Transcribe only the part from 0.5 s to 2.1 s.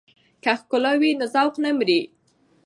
ښکلا وي نو ذوق نه مري.